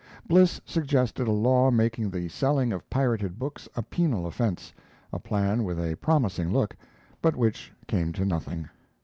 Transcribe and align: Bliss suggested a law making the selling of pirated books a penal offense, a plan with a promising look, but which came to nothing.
Bliss 0.27 0.59
suggested 0.65 1.27
a 1.27 1.31
law 1.31 1.69
making 1.69 2.09
the 2.09 2.27
selling 2.27 2.73
of 2.73 2.89
pirated 2.89 3.37
books 3.37 3.69
a 3.75 3.83
penal 3.83 4.25
offense, 4.25 4.73
a 5.13 5.19
plan 5.19 5.63
with 5.63 5.79
a 5.79 5.93
promising 5.97 6.51
look, 6.51 6.75
but 7.21 7.35
which 7.35 7.71
came 7.85 8.11
to 8.13 8.25
nothing. 8.25 8.67